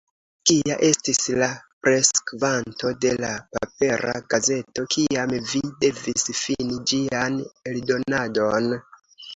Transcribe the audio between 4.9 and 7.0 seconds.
kiam vi devis fini